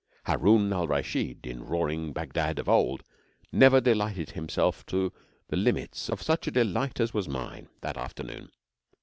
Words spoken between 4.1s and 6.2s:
himself to the limits